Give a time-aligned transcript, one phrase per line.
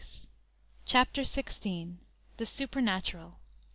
[0.83, 1.97] _CHAPTER XVI.
[2.37, 3.37] THE SUPERNATURAL.